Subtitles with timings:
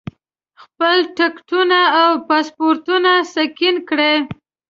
[0.63, 4.15] خپل ټکټونه او پاسپورټونه سکین کړي.